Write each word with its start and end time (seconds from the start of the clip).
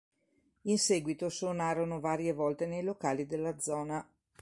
In 0.63 0.79
seguito 0.79 1.29
suonarono 1.29 1.99
varie 1.99 2.33
volte 2.33 2.65
nei 2.65 2.81
locali 2.81 3.27
della 3.27 3.59
zona. 3.59 4.03